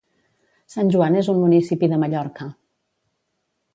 Sant 0.75 0.87
Joan 0.95 1.17
és 1.21 1.29
un 1.33 1.39
municipi 1.43 1.91
de 1.93 2.01
Mallorca. 2.05 2.49